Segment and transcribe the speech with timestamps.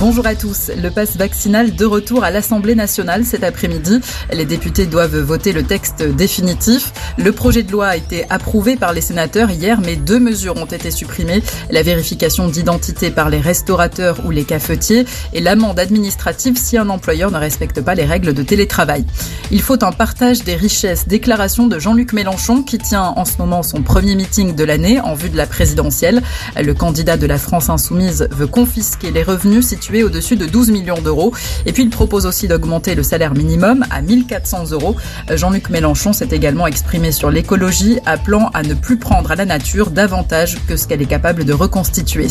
[0.00, 0.70] Bonjour à tous.
[0.80, 3.98] Le passe vaccinal de retour à l'Assemblée nationale cet après-midi.
[4.32, 6.92] Les députés doivent voter le texte définitif.
[7.16, 10.66] Le projet de loi a été approuvé par les sénateurs hier, mais deux mesures ont
[10.66, 11.42] été supprimées.
[11.70, 17.32] La vérification d'identité par les restaurateurs ou les cafetiers et l'amende administrative si un employeur
[17.32, 19.04] ne respecte pas les règles de télétravail.
[19.50, 21.08] Il faut un partage des richesses.
[21.08, 25.14] Déclaration de Jean-Luc Mélenchon qui tient en ce moment son premier meeting de l'année en
[25.14, 26.22] vue de la présidentielle.
[26.56, 31.00] Le candidat de la France insoumise veut confisquer les revenus situés au-dessus de 12 millions
[31.00, 31.32] d'euros.
[31.66, 34.96] Et puis il propose aussi d'augmenter le salaire minimum à 1400 euros.
[35.34, 39.90] Jean-Luc Mélenchon s'est également exprimé sur l'écologie, appelant à ne plus prendre à la nature
[39.90, 42.28] davantage que ce qu'elle est capable de reconstituer.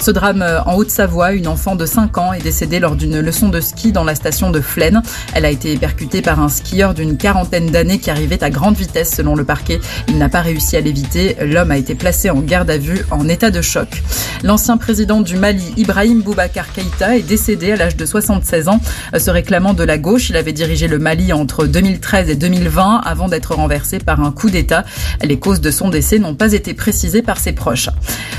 [0.00, 3.60] Ce drame en Haute-Savoie, une enfant de 5 ans est décédée lors d'une leçon de
[3.60, 5.02] ski dans la station de Flaine.
[5.34, 9.12] Elle a été percutée par un skieur d'une quarantaine d'années qui arrivait à grande vitesse
[9.14, 9.80] selon le parquet.
[10.08, 11.36] Il n'a pas réussi à l'éviter.
[11.40, 14.02] L'homme a été placé en garde à vue en état de choc.
[14.42, 16.81] L'ancien président du Mali, Ibrahim Boubacar Keïta
[17.16, 18.80] est décédé à l'âge de 76 ans.
[19.16, 23.28] Se réclamant de la gauche, il avait dirigé le Mali entre 2013 et 2020 avant
[23.28, 24.84] d'être renversé par un coup d'État.
[25.22, 27.88] Les causes de son décès n'ont pas été précisées par ses proches.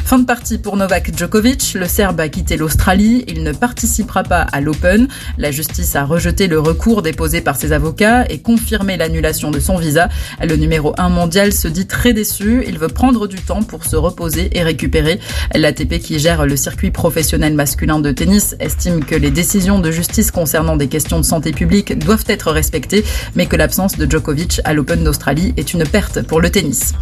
[0.05, 1.73] Fin de partie pour Novak Djokovic.
[1.75, 3.23] Le Serbe a quitté l'Australie.
[3.27, 5.07] Il ne participera pas à l'Open.
[5.37, 9.77] La justice a rejeté le recours déposé par ses avocats et confirmé l'annulation de son
[9.77, 10.09] visa.
[10.41, 12.63] Le numéro 1 mondial se dit très déçu.
[12.67, 15.19] Il veut prendre du temps pour se reposer et récupérer.
[15.55, 20.31] L'ATP qui gère le circuit professionnel masculin de tennis estime que les décisions de justice
[20.31, 23.03] concernant des questions de santé publique doivent être respectées,
[23.35, 26.93] mais que l'absence de Djokovic à l'Open d'Australie est une perte pour le tennis.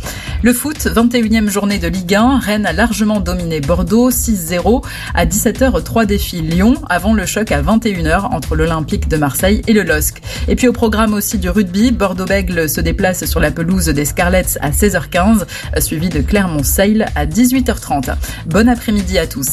[0.43, 5.83] Le foot, 21e journée de Ligue 1, Rennes a largement dominé Bordeaux 6-0 à 17h
[5.83, 10.21] 3 défis Lyon avant le choc à 21h entre l'Olympique de Marseille et le LOSC.
[10.47, 14.57] Et puis au programme aussi du rugby, Bordeaux-Bègle se déplace sur la pelouse des Scarlets
[14.59, 15.45] à 16h15
[15.79, 18.15] suivi de Clermont-Sale à 18h30.
[18.47, 19.51] Bon après-midi à tous.